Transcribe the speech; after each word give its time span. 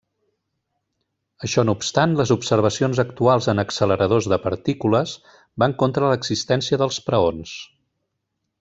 Això 1.47 1.63
no 1.69 1.75
obstant, 1.79 2.15
les 2.21 2.31
observacions 2.35 3.01
actuals 3.03 3.49
en 3.53 3.63
acceleradors 3.65 4.29
de 4.33 4.41
partícules 4.47 5.13
van 5.65 5.77
contra 5.85 6.11
l'existència 6.15 6.81
dels 6.85 6.99
preons. 7.11 7.53